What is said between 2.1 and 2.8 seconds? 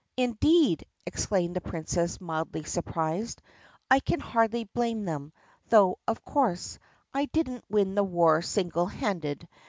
mildly